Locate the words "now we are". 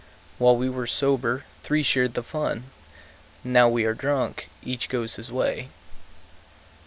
3.43-3.93